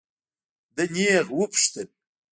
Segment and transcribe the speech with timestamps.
[0.75, 1.87] ده نېغ وپوښتل.